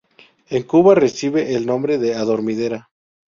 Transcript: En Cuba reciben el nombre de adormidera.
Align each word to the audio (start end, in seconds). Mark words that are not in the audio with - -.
En 0.49 0.63
Cuba 0.63 0.95
reciben 0.95 1.45
el 1.47 1.67
nombre 1.67 1.99
de 1.99 2.15
adormidera. 2.15 2.89